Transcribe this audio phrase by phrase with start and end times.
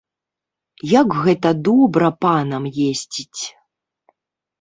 [0.99, 3.41] Як гэта добра панам ездзіць.